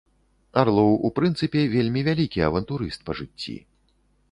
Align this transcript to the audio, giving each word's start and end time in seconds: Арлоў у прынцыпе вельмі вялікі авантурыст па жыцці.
Арлоў 0.61 0.95
у 1.09 1.11
прынцыпе 1.19 1.61
вельмі 1.75 2.03
вялікі 2.09 2.39
авантурыст 2.49 2.99
па 3.11 3.19
жыцці. 3.23 3.57